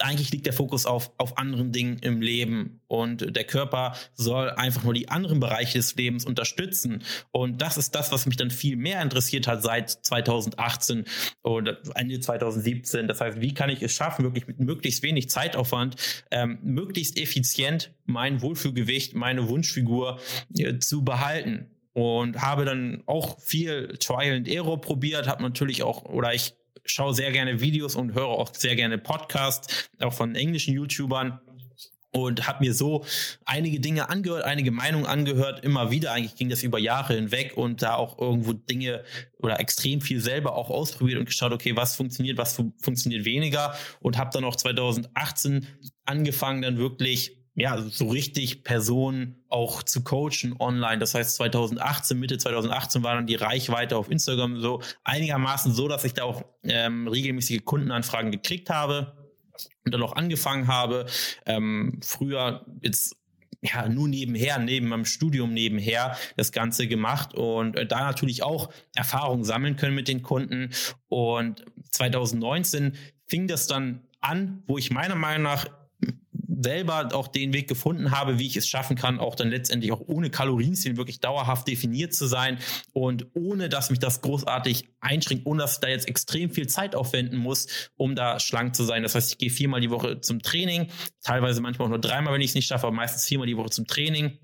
eigentlich 0.03 0.31
liegt 0.31 0.47
der 0.47 0.53
Fokus 0.53 0.87
auf, 0.87 1.13
auf 1.19 1.39
anderen 1.39 1.73
Dingen 1.73 1.99
im 2.01 2.21
Leben 2.21 2.81
und 2.87 3.35
der 3.35 3.45
Körper 3.45 3.95
soll 4.15 4.51
einfach 4.51 4.85
nur 4.85 4.95
die 4.95 5.09
anderen 5.09 5.41
Bereiche 5.41 5.79
des 5.79 5.95
Lebens 5.97 6.25
unterstützen. 6.25 7.03
Und 7.31 7.63
das 7.63 7.77
ist 7.77 7.95
das, 7.95 8.13
was 8.13 8.27
mich 8.27 8.37
dann 8.37 8.51
viel 8.51 8.77
mehr 8.77 9.01
interessiert 9.03 9.47
hat 9.47 9.63
seit 9.63 9.91
2018 9.91 11.05
oder 11.43 11.79
Ende 11.95 12.21
2017. 12.21 13.09
Das 13.09 13.21
heißt, 13.21 13.41
wie 13.41 13.55
kann 13.55 13.71
ich 13.71 13.83
es 13.83 13.93
schaffen, 13.93 14.25
wirklich 14.25 14.47
mit 14.47 14.61
möglichst 14.61 15.03
wenig 15.03 15.31
Zeitaufwand, 15.31 15.97
ähm, 16.31 16.59
möglichst 16.63 17.19
effizient 17.19 17.93
mein 18.05 18.43
Wohlfühlgewicht, 18.43 19.15
meine 19.15 19.49
Wunschfigur 19.49 20.19
äh, 20.57 20.79
zu 20.79 21.05
behalten? 21.05 21.71
und 21.93 22.41
habe 22.41 22.65
dann 22.65 23.03
auch 23.07 23.41
viel 23.41 23.97
Trial 23.99 24.37
and 24.37 24.49
Error 24.49 24.81
probiert, 24.81 25.27
habe 25.27 25.43
natürlich 25.43 25.83
auch, 25.83 26.05
oder 26.05 26.33
ich 26.33 26.55
schaue 26.85 27.15
sehr 27.15 27.33
gerne 27.33 27.61
Videos 27.61 27.95
und 27.95 28.15
höre 28.15 28.29
auch 28.29 28.55
sehr 28.55 28.77
gerne 28.77 28.99
Podcasts, 28.99 29.91
auch 30.01 30.13
von 30.13 30.35
englischen 30.35 30.75
YouTubern 30.75 31.41
und 32.13 32.47
habe 32.47 32.65
mir 32.65 32.75
so 32.75 33.05
einige 33.45 33.81
Dinge 33.81 34.09
angehört, 34.09 34.45
einige 34.45 34.71
Meinungen 34.71 35.07
angehört, 35.07 35.65
immer 35.65 35.91
wieder. 35.91 36.13
Eigentlich 36.13 36.35
ging 36.35 36.49
das 36.49 36.63
über 36.63 36.79
Jahre 36.79 37.15
hinweg 37.15 37.57
und 37.57 37.83
da 37.83 37.95
auch 37.95 38.19
irgendwo 38.19 38.53
Dinge 38.53 39.05
oder 39.39 39.61
extrem 39.61 40.01
viel 40.01 40.21
selber 40.21 40.57
auch 40.57 40.71
ausprobiert 40.71 41.19
und 41.19 41.27
geschaut, 41.27 41.53
okay, 41.53 41.77
was 41.77 41.97
funktioniert, 41.97 42.37
was 42.37 42.55
fu 42.55 42.73
funktioniert 42.79 43.25
weniger 43.25 43.75
und 44.01 44.19
habe 44.19 44.31
dann 44.33 44.45
auch 44.45 44.57
2018 44.57 45.67
angefangen, 46.05 46.63
dann 46.63 46.79
wirklich 46.79 47.40
ja, 47.55 47.81
so 47.83 48.09
richtig 48.09 48.65
Personen 48.65 49.45
auch 49.49 49.83
zu 49.83 50.03
coachen 50.03 50.55
online. 50.59 50.99
Das 50.99 51.15
heißt, 51.15 51.35
2018, 51.37 52.19
Mitte 52.19 52.39
2018 52.39 53.03
war 53.03 53.17
dann 53.17 53.27
die 53.27 53.35
Reichweite 53.35 53.97
auf 53.97 54.11
Instagram 54.11 54.61
so 54.61 54.83
einigermaßen 55.05 55.73
so, 55.73 55.89
dass 55.89 56.05
ich 56.05 56.15
da 56.15 56.25
auch 56.25 56.45
ähm, 56.63 57.09
regelmäßige 57.09 57.65
Kundenanfragen 57.65 58.31
gekriegt 58.31 58.71
habe 58.71 59.13
und 59.85 59.93
dann 59.93 60.03
auch 60.03 60.15
angefangen 60.15 60.69
habe. 60.69 61.07
Ähm, 61.45 62.01
früher 62.03 62.65
jetzt 62.83 63.17
ja 63.63 63.89
nur 63.89 64.09
nebenher, 64.09 64.59
neben 64.59 64.89
meinem 64.89 65.05
Studium 65.05 65.53
nebenher 65.53 66.17
das 66.37 66.53
Ganze 66.53 66.87
gemacht 66.87 67.35
und 67.35 67.77
äh, 67.77 67.87
da 67.87 68.01
natürlich 68.01 68.43
auch 68.43 68.73
Erfahrungen 68.95 69.45
sammeln 69.45 69.77
können 69.77 69.95
mit 69.95 70.09
den 70.09 70.23
Kunden. 70.23 70.71
Und 71.09 71.65
2019 71.91 72.97
fing 73.29 73.49
das 73.49 73.67
dann 73.67 74.07
an, 74.21 74.63
wo 74.67 74.79
ich 74.79 74.91
meiner 74.91 75.15
Meinung 75.15 75.43
nach 75.43 75.67
selber 76.63 77.09
auch 77.13 77.29
den 77.29 77.53
Weg 77.53 77.69
gefunden 77.69 78.11
habe, 78.11 78.39
wie 78.39 78.47
ich 78.47 78.57
es 78.57 78.69
schaffen 78.69 78.97
kann, 78.97 79.19
auch 79.19 79.35
dann 79.35 79.49
letztendlich 79.51 79.93
auch 79.93 80.01
ohne 80.07 80.31
Kalorienziel 80.31 80.97
wirklich 80.97 81.21
dauerhaft 81.21 81.69
definiert 81.69 82.15
zu 82.15 82.27
sein 82.27 82.59
und 82.93 83.27
ohne, 83.35 83.69
dass 83.69 83.91
mich 83.91 83.99
das 83.99 84.21
großartig 84.21 84.89
einschränkt, 85.01 85.47
ohne 85.47 85.63
dass 85.63 85.75
ich 85.75 85.81
da 85.81 85.89
jetzt 85.89 86.09
extrem 86.09 86.51
viel 86.51 86.69
Zeit 86.69 86.95
aufwenden 86.95 87.39
muss, 87.39 87.67
um 87.97 88.15
da 88.15 88.39
schlank 88.41 88.75
zu 88.75 88.85
sein. 88.85 89.03
Das 89.03 89.15
heißt, 89.15 89.33
ich 89.33 89.39
gehe 89.39 89.51
viermal 89.51 89.81
die 89.81 89.91
Woche 89.91 90.21
zum 90.21 90.43
Training, 90.43 90.89
teilweise 91.23 91.61
manchmal 91.61 91.87
auch 91.87 91.91
nur 91.91 92.01
dreimal, 92.01 92.35
wenn 92.35 92.41
ich 92.41 92.51
es 92.51 92.55
nicht 92.55 92.67
schaffe, 92.67 92.87
aber 92.87 92.97
meistens 92.97 93.25
viermal 93.25 93.47
die 93.47 93.57
Woche 93.57 93.71
zum 93.71 93.87
Training 93.87 94.39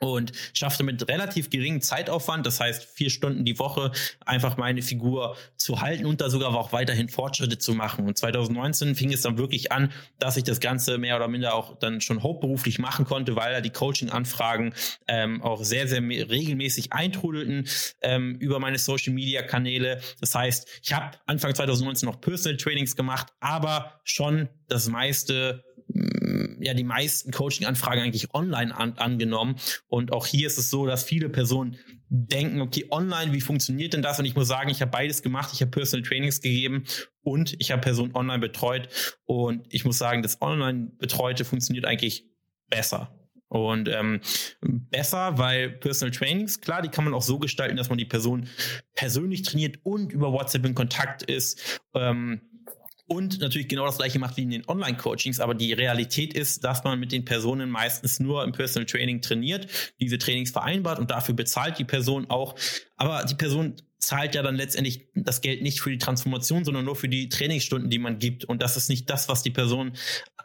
und 0.00 0.32
schaffte 0.52 0.84
mit 0.84 1.08
relativ 1.08 1.50
geringem 1.50 1.80
Zeitaufwand, 1.80 2.46
das 2.46 2.60
heißt 2.60 2.84
vier 2.84 3.10
Stunden 3.10 3.44
die 3.44 3.58
Woche, 3.58 3.90
einfach 4.24 4.56
meine 4.56 4.82
Figur 4.82 5.36
zu 5.56 5.80
halten 5.80 6.06
und 6.06 6.20
da 6.20 6.30
sogar 6.30 6.54
auch 6.54 6.72
weiterhin 6.72 7.08
Fortschritte 7.08 7.58
zu 7.58 7.74
machen. 7.74 8.06
Und 8.06 8.16
2019 8.16 8.94
fing 8.94 9.12
es 9.12 9.22
dann 9.22 9.38
wirklich 9.38 9.72
an, 9.72 9.90
dass 10.18 10.36
ich 10.36 10.44
das 10.44 10.60
Ganze 10.60 10.98
mehr 10.98 11.16
oder 11.16 11.28
minder 11.28 11.54
auch 11.54 11.78
dann 11.78 12.00
schon 12.00 12.22
hauptberuflich 12.22 12.78
machen 12.78 13.04
konnte, 13.04 13.36
weil 13.36 13.52
da 13.52 13.60
die 13.60 13.70
Coaching-Anfragen 13.70 14.72
ähm, 15.08 15.42
auch 15.42 15.64
sehr, 15.64 15.88
sehr 15.88 16.00
regelmäßig 16.00 16.92
eintrudelten 16.92 17.66
ähm, 18.00 18.36
über 18.36 18.60
meine 18.60 18.78
Social-Media-Kanäle. 18.78 20.00
Das 20.20 20.34
heißt, 20.34 20.68
ich 20.82 20.92
habe 20.92 21.16
Anfang 21.26 21.54
2019 21.54 22.08
noch 22.08 22.20
Personal 22.20 22.56
Trainings 22.56 22.94
gemacht, 22.94 23.28
aber 23.40 24.00
schon 24.04 24.48
das 24.68 24.88
meiste 24.88 25.64
ja 26.60 26.74
die 26.74 26.84
meisten 26.84 27.30
Coaching-Anfragen 27.32 28.02
eigentlich 28.02 28.34
online 28.34 28.74
an, 28.74 28.94
angenommen. 28.98 29.56
Und 29.86 30.12
auch 30.12 30.26
hier 30.26 30.46
ist 30.46 30.58
es 30.58 30.70
so, 30.70 30.86
dass 30.86 31.04
viele 31.04 31.28
Personen 31.28 31.76
denken, 32.08 32.60
okay, 32.60 32.86
online, 32.90 33.32
wie 33.32 33.40
funktioniert 33.40 33.92
denn 33.92 34.02
das? 34.02 34.18
Und 34.18 34.24
ich 34.24 34.34
muss 34.34 34.48
sagen, 34.48 34.70
ich 34.70 34.80
habe 34.80 34.90
beides 34.90 35.22
gemacht. 35.22 35.50
Ich 35.52 35.60
habe 35.60 35.70
Personal 35.70 36.06
Trainings 36.06 36.40
gegeben 36.40 36.84
und 37.22 37.54
ich 37.58 37.70
habe 37.70 37.82
Personen 37.82 38.14
online 38.14 38.40
betreut. 38.40 38.88
Und 39.24 39.66
ich 39.70 39.84
muss 39.84 39.98
sagen, 39.98 40.22
das 40.22 40.40
online 40.40 40.90
betreute 40.98 41.44
funktioniert 41.44 41.84
eigentlich 41.84 42.26
besser. 42.70 43.14
Und 43.48 43.88
ähm, 43.88 44.20
besser, 44.60 45.38
weil 45.38 45.70
Personal 45.70 46.12
Trainings, 46.12 46.60
klar, 46.60 46.82
die 46.82 46.90
kann 46.90 47.04
man 47.04 47.14
auch 47.14 47.22
so 47.22 47.38
gestalten, 47.38 47.76
dass 47.76 47.88
man 47.88 47.96
die 47.96 48.04
Person 48.04 48.46
persönlich 48.94 49.42
trainiert 49.42 49.78
und 49.84 50.12
über 50.12 50.32
WhatsApp 50.32 50.66
in 50.66 50.74
Kontakt 50.74 51.22
ist. 51.22 51.80
Ähm, 51.94 52.42
und 53.08 53.40
natürlich 53.40 53.68
genau 53.68 53.86
das 53.86 53.96
gleiche 53.96 54.18
macht 54.18 54.36
wie 54.36 54.42
in 54.42 54.50
den 54.50 54.68
Online-Coachings, 54.68 55.40
aber 55.40 55.54
die 55.54 55.72
Realität 55.72 56.34
ist, 56.34 56.62
dass 56.62 56.84
man 56.84 57.00
mit 57.00 57.10
den 57.10 57.24
Personen 57.24 57.70
meistens 57.70 58.20
nur 58.20 58.44
im 58.44 58.52
Personal 58.52 58.84
Training 58.84 59.22
trainiert, 59.22 59.66
diese 59.98 60.18
Trainings 60.18 60.50
vereinbart 60.50 60.98
und 60.98 61.10
dafür 61.10 61.34
bezahlt 61.34 61.78
die 61.78 61.84
Person 61.84 62.28
auch. 62.28 62.54
Aber 62.96 63.24
die 63.24 63.34
Person 63.34 63.76
zahlt 63.98 64.34
ja 64.34 64.42
dann 64.42 64.56
letztendlich 64.56 65.08
das 65.14 65.40
Geld 65.40 65.62
nicht 65.62 65.80
für 65.80 65.90
die 65.90 65.98
Transformation, 65.98 66.64
sondern 66.64 66.84
nur 66.84 66.96
für 66.96 67.08
die 67.08 67.30
Trainingsstunden, 67.30 67.90
die 67.90 67.98
man 67.98 68.18
gibt. 68.18 68.44
Und 68.44 68.62
das 68.62 68.76
ist 68.76 68.90
nicht 68.90 69.08
das, 69.08 69.28
was 69.28 69.42
die 69.42 69.50
Person 69.50 69.92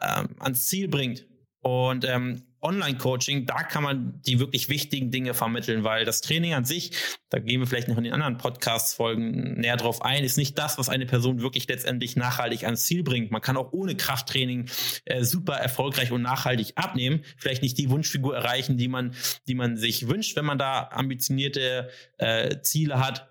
ähm, 0.00 0.30
ans 0.40 0.66
Ziel 0.66 0.88
bringt. 0.88 1.26
Und 1.60 2.04
ähm, 2.04 2.42
Online-Coaching, 2.64 3.46
da 3.46 3.62
kann 3.62 3.82
man 3.82 4.20
die 4.26 4.40
wirklich 4.40 4.68
wichtigen 4.68 5.10
Dinge 5.10 5.34
vermitteln, 5.34 5.84
weil 5.84 6.04
das 6.04 6.20
Training 6.20 6.54
an 6.54 6.64
sich, 6.64 6.92
da 7.28 7.38
gehen 7.38 7.60
wir 7.60 7.66
vielleicht 7.66 7.88
noch 7.88 7.98
in 7.98 8.04
den 8.04 8.12
anderen 8.12 8.38
Podcast-Folgen 8.38 9.60
näher 9.60 9.76
drauf 9.76 10.02
ein, 10.02 10.24
ist 10.24 10.38
nicht 10.38 10.58
das, 10.58 10.78
was 10.78 10.88
eine 10.88 11.06
Person 11.06 11.42
wirklich 11.42 11.68
letztendlich 11.68 12.16
nachhaltig 12.16 12.64
ans 12.64 12.86
Ziel 12.86 13.02
bringt. 13.02 13.30
Man 13.30 13.42
kann 13.42 13.56
auch 13.56 13.72
ohne 13.72 13.94
Krafttraining 13.96 14.68
äh, 15.04 15.22
super 15.22 15.54
erfolgreich 15.54 16.10
und 16.10 16.22
nachhaltig 16.22 16.72
abnehmen, 16.76 17.22
vielleicht 17.36 17.62
nicht 17.62 17.78
die 17.78 17.90
Wunschfigur 17.90 18.34
erreichen, 18.34 18.78
die 18.78 18.88
man, 18.88 19.14
die 19.46 19.54
man 19.54 19.76
sich 19.76 20.08
wünscht, 20.08 20.34
wenn 20.36 20.44
man 20.44 20.58
da 20.58 20.88
ambitionierte 20.90 21.90
äh, 22.18 22.60
Ziele 22.62 22.98
hat. 22.98 23.28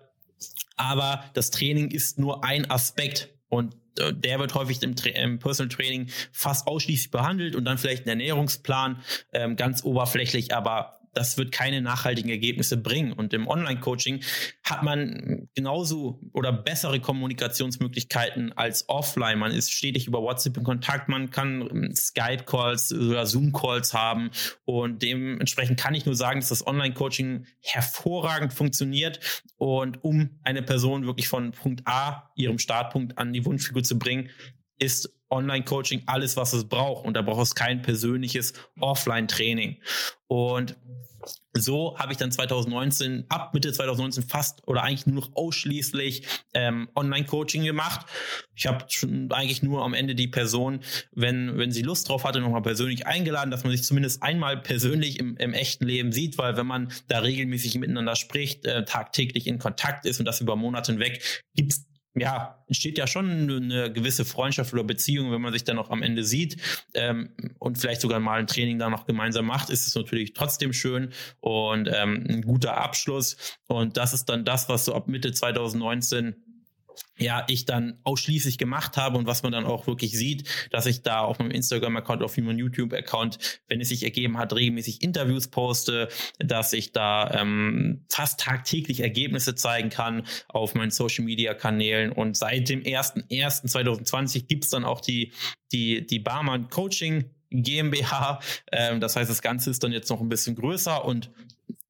Aber 0.76 1.24
das 1.34 1.50
Training 1.50 1.90
ist 1.90 2.18
nur 2.18 2.44
ein 2.44 2.70
Aspekt 2.70 3.30
und 3.48 3.76
der 3.96 4.38
wird 4.38 4.54
häufig 4.54 4.82
im, 4.82 4.96
Tra 4.96 5.10
im, 5.10 5.38
Personal 5.38 5.68
Training 5.68 6.08
fast 6.32 6.66
ausschließlich 6.66 7.10
behandelt 7.10 7.56
und 7.56 7.64
dann 7.64 7.78
vielleicht 7.78 8.06
ein 8.06 8.08
Ernährungsplan, 8.08 9.02
ähm, 9.32 9.56
ganz 9.56 9.84
oberflächlich, 9.84 10.54
aber 10.54 10.98
das 11.14 11.38
wird 11.38 11.52
keine 11.52 11.80
nachhaltigen 11.80 12.30
Ergebnisse 12.30 12.76
bringen. 12.76 13.12
Und 13.12 13.32
im 13.32 13.48
Online-Coaching 13.48 14.22
hat 14.64 14.82
man 14.82 15.48
genauso 15.54 16.20
oder 16.32 16.52
bessere 16.52 17.00
Kommunikationsmöglichkeiten 17.00 18.52
als 18.52 18.88
offline. 18.88 19.38
Man 19.38 19.52
ist 19.52 19.72
stetig 19.72 20.06
über 20.06 20.22
WhatsApp 20.22 20.56
in 20.56 20.64
Kontakt, 20.64 21.08
man 21.08 21.30
kann 21.30 21.62
ähm, 21.62 21.94
Skype-Calls 21.94 22.92
oder 22.92 23.26
Zoom-Calls 23.26 23.94
haben. 23.94 24.30
Und 24.64 25.02
dementsprechend 25.02 25.78
kann 25.80 25.94
ich 25.94 26.06
nur 26.06 26.14
sagen, 26.14 26.40
dass 26.40 26.48
das 26.48 26.66
Online-Coaching 26.66 27.46
hervorragend 27.60 28.52
funktioniert. 28.52 29.20
Und 29.56 30.02
um 30.04 30.30
eine 30.42 30.62
Person 30.62 31.06
wirklich 31.06 31.28
von 31.28 31.52
Punkt 31.52 31.82
A, 31.86 32.30
ihrem 32.36 32.58
Startpunkt, 32.58 33.18
an 33.18 33.32
die 33.32 33.44
Wunschfigur 33.44 33.82
zu 33.82 33.98
bringen, 33.98 34.30
ist 34.78 35.10
Online-Coaching 35.30 36.02
alles, 36.06 36.36
was 36.36 36.52
es 36.52 36.68
braucht. 36.68 37.04
Und 37.04 37.14
da 37.14 37.22
braucht 37.22 37.42
es 37.42 37.54
kein 37.54 37.82
persönliches 37.82 38.52
Offline-Training. 38.78 39.80
Und 40.26 40.76
so 41.54 41.96
habe 41.98 42.12
ich 42.12 42.18
dann 42.18 42.32
2019, 42.32 43.24
ab 43.28 43.54
Mitte 43.54 43.72
2019 43.72 44.24
fast 44.24 44.66
oder 44.66 44.82
eigentlich 44.82 45.06
nur 45.06 45.16
noch 45.16 45.36
ausschließlich 45.36 46.26
ähm, 46.52 46.88
Online-Coaching 46.94 47.64
gemacht. 47.64 48.06
Ich 48.54 48.66
habe 48.66 48.84
eigentlich 49.30 49.62
nur 49.62 49.82
am 49.84 49.94
Ende 49.94 50.14
die 50.14 50.28
Person, 50.28 50.80
wenn, 51.12 51.56
wenn 51.56 51.70
sie 51.70 51.82
Lust 51.82 52.08
drauf 52.08 52.24
hatte, 52.24 52.40
nochmal 52.40 52.62
persönlich 52.62 53.06
eingeladen, 53.06 53.50
dass 53.50 53.64
man 53.64 53.72
sich 53.72 53.84
zumindest 53.84 54.22
einmal 54.22 54.60
persönlich 54.60 55.18
im, 55.18 55.36
im 55.36 55.54
echten 55.54 55.86
Leben 55.86 56.12
sieht, 56.12 56.38
weil 56.38 56.56
wenn 56.56 56.66
man 56.66 56.92
da 57.08 57.20
regelmäßig 57.20 57.76
miteinander 57.78 58.16
spricht, 58.16 58.66
äh, 58.66 58.84
tagtäglich 58.84 59.46
in 59.46 59.58
Kontakt 59.58 60.06
ist 60.06 60.18
und 60.18 60.26
das 60.26 60.40
über 60.40 60.56
Monate 60.56 60.92
hinweg, 60.92 61.22
gibt 61.54 61.72
es 61.72 61.86
ja, 62.14 62.62
entsteht 62.68 62.96
ja 62.96 63.06
schon 63.06 63.50
eine 63.50 63.92
gewisse 63.92 64.24
Freundschaft 64.24 64.72
oder 64.72 64.84
Beziehung, 64.84 65.32
wenn 65.32 65.40
man 65.40 65.52
sich 65.52 65.64
dann 65.64 65.76
noch 65.76 65.90
am 65.90 66.02
Ende 66.02 66.24
sieht 66.24 66.56
ähm, 66.94 67.30
und 67.58 67.78
vielleicht 67.78 68.00
sogar 68.00 68.20
mal 68.20 68.38
ein 68.38 68.46
Training 68.46 68.78
da 68.78 68.88
noch 68.88 69.06
gemeinsam 69.06 69.46
macht, 69.46 69.70
ist 69.70 69.86
es 69.86 69.94
natürlich 69.94 70.32
trotzdem 70.32 70.72
schön 70.72 71.10
und 71.40 71.88
ähm, 71.92 72.24
ein 72.28 72.42
guter 72.42 72.76
Abschluss. 72.76 73.58
Und 73.66 73.96
das 73.96 74.12
ist 74.12 74.26
dann 74.26 74.44
das, 74.44 74.68
was 74.68 74.84
so 74.84 74.94
ab 74.94 75.08
Mitte 75.08 75.32
2019 75.32 76.36
ja, 77.16 77.44
ich 77.48 77.64
dann 77.64 77.98
ausschließlich 78.02 78.58
gemacht 78.58 78.96
habe 78.96 79.18
und 79.18 79.26
was 79.26 79.42
man 79.42 79.52
dann 79.52 79.64
auch 79.64 79.86
wirklich 79.86 80.12
sieht, 80.12 80.48
dass 80.70 80.86
ich 80.86 81.02
da 81.02 81.20
auf 81.20 81.38
meinem 81.38 81.52
Instagram-Account, 81.52 82.22
auf 82.22 82.36
meinem 82.36 82.58
YouTube-Account, 82.58 83.60
wenn 83.68 83.80
es 83.80 83.88
sich 83.88 84.02
ergeben 84.02 84.36
hat, 84.36 84.52
regelmäßig 84.52 85.02
Interviews 85.02 85.48
poste, 85.48 86.08
dass 86.38 86.72
ich 86.72 86.92
da 86.92 87.30
ähm, 87.30 88.04
fast 88.10 88.40
tagtäglich 88.40 89.00
Ergebnisse 89.00 89.54
zeigen 89.54 89.90
kann 89.90 90.26
auf 90.48 90.74
meinen 90.74 90.90
Social-Media-Kanälen 90.90 92.10
und 92.10 92.36
seit 92.36 92.68
dem 92.68 92.82
1.1.2020 92.82 94.46
gibt's 94.46 94.70
dann 94.70 94.84
auch 94.84 95.00
die, 95.00 95.32
die, 95.72 96.06
die 96.06 96.18
Barmann 96.18 96.68
Coaching 96.68 97.30
GmbH. 97.50 98.40
Ähm, 98.72 99.00
das 99.00 99.16
heißt, 99.16 99.30
das 99.30 99.42
Ganze 99.42 99.70
ist 99.70 99.84
dann 99.84 99.92
jetzt 99.92 100.10
noch 100.10 100.20
ein 100.20 100.28
bisschen 100.28 100.56
größer 100.56 101.04
und 101.04 101.30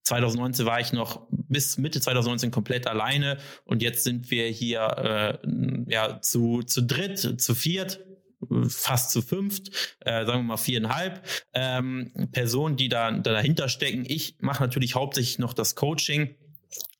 2019 0.02 0.66
war 0.66 0.80
ich 0.80 0.92
noch 0.92 1.26
bis 1.48 1.78
Mitte 1.78 2.00
2019 2.00 2.50
komplett 2.50 2.86
alleine 2.86 3.38
und 3.64 3.82
jetzt 3.82 4.04
sind 4.04 4.30
wir 4.30 4.46
hier 4.46 5.38
äh, 5.42 5.48
ja 5.88 6.20
zu, 6.20 6.62
zu 6.62 6.82
dritt, 6.82 7.40
zu 7.40 7.54
viert, 7.54 8.00
fast 8.68 9.10
zu 9.10 9.22
fünft, 9.22 9.70
äh, 10.00 10.24
sagen 10.24 10.40
wir 10.40 10.42
mal 10.42 10.56
viereinhalb 10.56 11.26
ähm, 11.52 12.12
Personen, 12.32 12.76
die 12.76 12.88
da, 12.88 13.10
da 13.10 13.32
dahinter 13.32 13.68
stecken. 13.68 14.04
Ich 14.06 14.36
mache 14.40 14.62
natürlich 14.62 14.94
hauptsächlich 14.94 15.38
noch 15.38 15.54
das 15.54 15.74
Coaching. 15.74 16.34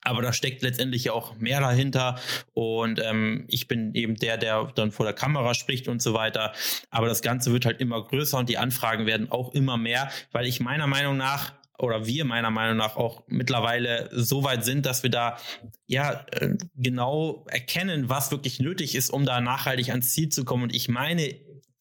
Aber 0.06 0.20
da 0.20 0.34
steckt 0.34 0.62
letztendlich 0.62 1.08
auch 1.08 1.34
mehr 1.36 1.60
dahinter. 1.60 2.20
Und 2.52 3.00
ähm, 3.02 3.46
ich 3.48 3.68
bin 3.68 3.94
eben 3.94 4.16
der, 4.16 4.36
der 4.36 4.70
dann 4.74 4.92
vor 4.92 5.06
der 5.06 5.14
Kamera 5.14 5.54
spricht 5.54 5.88
und 5.88 6.02
so 6.02 6.12
weiter. 6.12 6.52
Aber 6.90 7.08
das 7.08 7.22
Ganze 7.22 7.52
wird 7.52 7.64
halt 7.64 7.80
immer 7.80 8.04
größer 8.04 8.36
und 8.36 8.50
die 8.50 8.58
Anfragen 8.58 9.06
werden 9.06 9.30
auch 9.30 9.54
immer 9.54 9.78
mehr, 9.78 10.10
weil 10.30 10.46
ich 10.46 10.60
meiner 10.60 10.86
Meinung 10.86 11.16
nach 11.16 11.54
oder 11.78 12.06
wir 12.06 12.24
meiner 12.24 12.50
Meinung 12.50 12.76
nach 12.76 12.96
auch 12.96 13.24
mittlerweile 13.26 14.08
so 14.12 14.44
weit 14.44 14.64
sind, 14.64 14.86
dass 14.86 15.02
wir 15.02 15.10
da 15.10 15.38
ja 15.86 16.24
äh, 16.32 16.56
genau 16.76 17.44
erkennen, 17.48 18.08
was 18.08 18.30
wirklich 18.30 18.60
nötig 18.60 18.94
ist, 18.94 19.10
um 19.10 19.24
da 19.24 19.40
nachhaltig 19.40 19.90
ans 19.90 20.12
Ziel 20.12 20.28
zu 20.28 20.44
kommen. 20.44 20.64
Und 20.64 20.74
ich 20.74 20.88
meine 20.88 21.34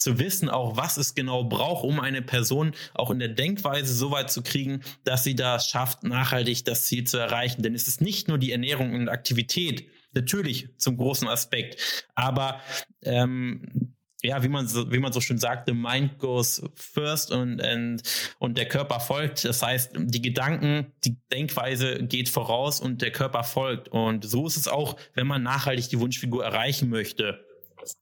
zu 0.04 0.20
wissen 0.20 0.50
auch, 0.50 0.76
was 0.76 0.98
es 0.98 1.16
genau 1.16 1.46
braucht, 1.46 1.86
um 1.86 2.02
eine 2.02 2.22
Person 2.22 2.74
auch 2.94 3.10
in 3.10 3.20
der 3.20 3.30
Denkweise 3.30 3.94
so 3.94 4.12
weit 4.12 4.30
zu 4.32 4.42
kriegen, 4.42 4.82
dass 5.06 5.24
sie 5.24 5.34
da 5.34 5.60
schafft, 5.60 6.04
nachhaltig 6.04 6.66
das 6.66 6.88
Ziel 6.88 7.06
zu 7.06 7.18
erreichen. 7.18 7.62
Denn 7.62 7.74
es 7.74 7.88
ist 7.88 8.02
nicht 8.02 8.28
nur 8.28 8.38
die 8.38 8.52
Ernährung 8.52 8.94
und 8.94 9.08
Aktivität, 9.08 9.88
natürlich 10.14 10.68
zum 10.78 10.98
großen 10.98 11.28
Aspekt, 11.28 12.06
aber 12.16 12.60
ähm, 13.02 13.83
ja, 14.24 14.42
wie 14.42 14.48
man 14.48 14.68
so, 14.68 14.92
wie 14.92 15.00
man 15.00 15.12
so 15.12 15.20
schön 15.20 15.38
sagt, 15.38 15.68
the 15.68 15.74
mind 15.74 16.18
goes 16.18 16.64
first 16.76 17.32
und, 17.32 17.62
und, 17.62 18.02
und 18.40 18.58
der 18.58 18.68
Körper 18.68 19.00
folgt. 19.00 19.44
Das 19.44 19.62
heißt, 19.62 19.92
die 19.98 20.22
Gedanken, 20.22 20.94
die 21.04 21.18
Denkweise 21.32 22.04
geht 22.04 22.30
voraus 22.30 22.80
und 22.80 23.02
der 23.02 23.12
Körper 23.12 23.44
folgt. 23.44 23.90
Und 23.90 24.24
so 24.24 24.48
ist 24.48 24.56
es 24.56 24.68
auch, 24.68 24.96
wenn 25.14 25.28
man 25.28 25.44
nachhaltig 25.44 25.90
die 25.90 26.00
Wunschfigur 26.00 26.44
erreichen 26.44 26.90
möchte. 26.90 27.46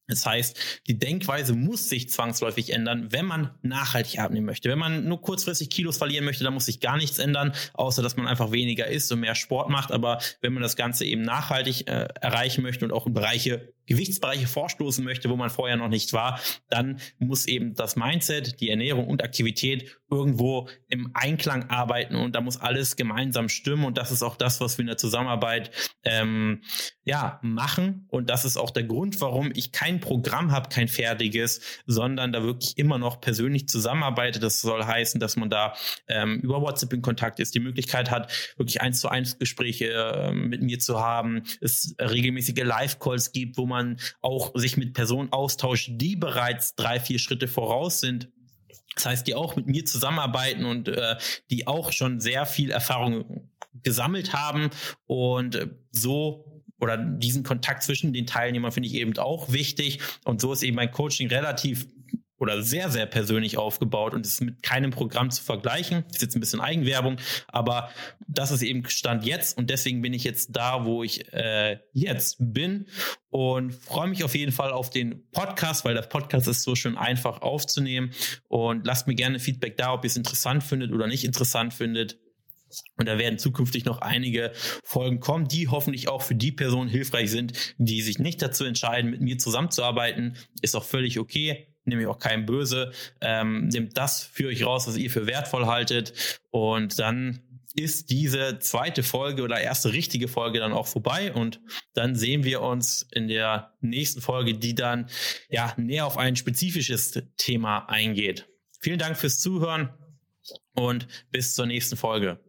Das 0.07 0.25
heißt, 0.25 0.59
die 0.87 0.99
Denkweise 0.99 1.53
muss 1.53 1.89
sich 1.89 2.09
zwangsläufig 2.09 2.71
ändern, 2.71 3.07
wenn 3.11 3.25
man 3.25 3.51
nachhaltig 3.61 4.19
abnehmen 4.19 4.45
möchte. 4.45 4.69
Wenn 4.69 4.77
man 4.77 5.05
nur 5.05 5.21
kurzfristig 5.21 5.69
Kilos 5.69 5.97
verlieren 5.97 6.25
möchte, 6.25 6.43
dann 6.43 6.53
muss 6.53 6.65
sich 6.65 6.79
gar 6.79 6.97
nichts 6.97 7.17
ändern, 7.17 7.53
außer 7.73 8.01
dass 8.01 8.15
man 8.15 8.27
einfach 8.27 8.51
weniger 8.51 8.87
isst 8.87 9.11
und 9.11 9.21
mehr 9.21 9.35
Sport 9.35 9.69
macht. 9.69 9.91
Aber 9.91 10.19
wenn 10.41 10.53
man 10.53 10.61
das 10.61 10.75
Ganze 10.75 11.05
eben 11.05 11.23
nachhaltig 11.23 11.87
äh, 11.87 12.07
erreichen 12.21 12.61
möchte 12.61 12.85
und 12.85 12.91
auch 12.91 13.07
in 13.07 13.13
Bereiche 13.13 13.73
Gewichtsbereiche 13.85 14.47
vorstoßen 14.47 15.03
möchte, 15.03 15.29
wo 15.29 15.35
man 15.35 15.49
vorher 15.49 15.77
noch 15.77 15.89
nicht 15.89 16.13
war, 16.13 16.39
dann 16.69 16.99
muss 17.19 17.45
eben 17.45 17.73
das 17.73 17.95
Mindset, 17.95 18.59
die 18.61 18.69
Ernährung 18.69 19.07
und 19.07 19.23
Aktivität 19.23 19.97
irgendwo 20.09 20.67
im 20.89 21.11
Einklang 21.13 21.69
arbeiten 21.69 22.15
und 22.15 22.35
da 22.35 22.41
muss 22.41 22.57
alles 22.57 22.97
gemeinsam 22.97 23.47
stimmen 23.47 23.85
und 23.85 23.97
das 23.97 24.11
ist 24.11 24.23
auch 24.23 24.35
das, 24.35 24.59
was 24.59 24.77
wir 24.77 24.83
in 24.83 24.87
der 24.87 24.97
Zusammenarbeit 24.97 25.71
ähm, 26.03 26.61
ja 27.05 27.39
machen 27.41 28.07
und 28.09 28.29
das 28.29 28.43
ist 28.43 28.57
auch 28.57 28.71
der 28.71 28.83
Grund, 28.83 29.21
warum 29.21 29.51
ich 29.55 29.71
kein 29.71 29.99
Programm 30.01 30.51
habe, 30.51 30.69
kein 30.69 30.87
fertiges, 30.87 31.61
sondern 31.85 32.33
da 32.33 32.43
wirklich 32.43 32.77
immer 32.77 32.97
noch 32.97 33.21
persönlich 33.21 33.67
zusammenarbeite. 33.67 34.39
Das 34.39 34.61
soll 34.61 34.83
heißen, 34.83 35.19
dass 35.19 35.37
man 35.37 35.49
da 35.49 35.73
ähm, 36.07 36.39
über 36.39 36.61
WhatsApp 36.61 36.93
in 36.93 37.01
Kontakt 37.01 37.39
ist, 37.39 37.55
die 37.55 37.59
Möglichkeit 37.59 38.11
hat, 38.11 38.31
wirklich 38.57 38.81
eins 38.81 38.99
zu 38.99 39.09
eins 39.09 39.39
Gespräche 39.39 39.93
äh, 39.93 40.31
mit 40.33 40.61
mir 40.61 40.79
zu 40.79 40.99
haben, 40.99 41.43
es 41.61 41.95
regelmäßige 41.99 42.63
Live-Calls 42.63 43.31
gibt, 43.31 43.57
wo 43.57 43.65
man 43.71 43.99
auch 44.21 44.51
sich 44.55 44.77
mit 44.77 44.93
Personen 44.93 45.31
austauscht, 45.31 45.89
die 45.93 46.15
bereits 46.15 46.75
drei, 46.75 46.99
vier 46.99 47.19
Schritte 47.19 47.47
voraus 47.47 47.99
sind. 47.99 48.29
Das 48.95 49.05
heißt, 49.05 49.27
die 49.27 49.35
auch 49.35 49.55
mit 49.55 49.67
mir 49.67 49.85
zusammenarbeiten 49.85 50.65
und 50.65 50.87
äh, 50.89 51.15
die 51.49 51.67
auch 51.67 51.91
schon 51.91 52.19
sehr 52.19 52.45
viel 52.45 52.71
Erfahrung 52.71 53.49
gesammelt 53.83 54.33
haben 54.33 54.69
und 55.07 55.55
äh, 55.55 55.67
so 55.91 56.63
oder 56.81 56.97
diesen 56.97 57.43
Kontakt 57.43 57.83
zwischen 57.83 58.11
den 58.11 58.25
Teilnehmern 58.25 58.71
finde 58.71 58.89
ich 58.89 58.95
eben 58.95 59.15
auch 59.19 59.51
wichtig. 59.51 59.99
Und 60.25 60.41
so 60.41 60.51
ist 60.51 60.63
eben 60.63 60.75
mein 60.75 60.91
Coaching 60.91 61.29
relativ 61.29 61.87
oder 62.41 62.63
sehr, 62.63 62.89
sehr 62.89 63.05
persönlich 63.05 63.59
aufgebaut 63.59 64.15
und 64.15 64.25
ist 64.25 64.41
mit 64.41 64.63
keinem 64.63 64.89
Programm 64.89 65.29
zu 65.29 65.43
vergleichen. 65.43 66.03
Ist 66.11 66.23
jetzt 66.23 66.35
ein 66.35 66.39
bisschen 66.39 66.59
Eigenwerbung, 66.59 67.17
aber 67.47 67.91
das 68.27 68.49
ist 68.49 68.63
eben 68.63 68.83
Stand 68.89 69.23
jetzt 69.23 69.55
und 69.59 69.69
deswegen 69.69 70.01
bin 70.01 70.11
ich 70.11 70.23
jetzt 70.23 70.49
da, 70.55 70.83
wo 70.83 71.03
ich 71.03 71.31
äh, 71.33 71.77
jetzt 71.93 72.37
bin 72.39 72.87
und 73.29 73.75
freue 73.75 74.07
mich 74.07 74.23
auf 74.23 74.33
jeden 74.33 74.51
Fall 74.51 74.71
auf 74.71 74.89
den 74.89 75.29
Podcast, 75.29 75.85
weil 75.85 75.93
der 75.93 76.01
Podcast 76.01 76.47
ist 76.47 76.63
so 76.63 76.73
schön 76.73 76.97
einfach 76.97 77.43
aufzunehmen 77.43 78.11
und 78.47 78.87
lasst 78.87 79.05
mir 79.05 79.15
gerne 79.15 79.37
Feedback 79.37 79.77
da, 79.77 79.93
ob 79.93 80.03
ihr 80.03 80.07
es 80.07 80.17
interessant 80.17 80.63
findet 80.63 80.91
oder 80.91 81.05
nicht 81.05 81.23
interessant 81.23 81.75
findet. 81.75 82.17
Und 82.95 83.05
da 83.05 83.17
werden 83.19 83.37
zukünftig 83.37 83.83
noch 83.83 83.99
einige 83.99 84.53
Folgen 84.85 85.19
kommen, 85.19 85.49
die 85.49 85.67
hoffentlich 85.67 86.07
auch 86.07 86.21
für 86.21 86.35
die 86.35 86.53
Personen 86.53 86.89
hilfreich 86.89 87.29
sind, 87.29 87.75
die 87.77 88.01
sich 88.01 88.17
nicht 88.17 88.41
dazu 88.41 88.63
entscheiden, 88.63 89.11
mit 89.11 89.19
mir 89.19 89.37
zusammenzuarbeiten. 89.37 90.37
Ist 90.61 90.77
auch 90.77 90.85
völlig 90.85 91.19
okay 91.19 91.70
nehme 91.85 92.01
ich 92.01 92.07
auch 92.07 92.19
keinem 92.19 92.45
böse. 92.45 92.91
Ähm, 93.21 93.67
nehmt 93.67 93.97
das 93.97 94.23
für 94.23 94.47
euch 94.47 94.65
raus, 94.65 94.87
was 94.87 94.97
ihr 94.97 95.09
für 95.09 95.27
wertvoll 95.27 95.65
haltet. 95.65 96.39
Und 96.51 96.99
dann 96.99 97.41
ist 97.73 98.09
diese 98.09 98.59
zweite 98.59 99.03
Folge 99.03 99.43
oder 99.43 99.59
erste 99.59 99.93
richtige 99.93 100.27
Folge 100.27 100.59
dann 100.59 100.73
auch 100.73 100.87
vorbei 100.87 101.33
und 101.33 101.61
dann 101.93 102.15
sehen 102.15 102.43
wir 102.43 102.61
uns 102.61 103.07
in 103.11 103.27
der 103.27 103.73
nächsten 103.79 104.21
Folge, 104.21 104.55
die 104.55 104.75
dann 104.75 105.09
ja 105.49 105.73
näher 105.77 106.05
auf 106.05 106.17
ein 106.17 106.35
spezifisches 106.35 107.23
Thema 107.37 107.85
eingeht. 107.87 108.49
Vielen 108.79 108.99
Dank 108.99 109.17
fürs 109.17 109.39
Zuhören 109.39 109.89
und 110.73 111.07
bis 111.31 111.55
zur 111.55 111.65
nächsten 111.65 111.97
Folge. 111.97 112.39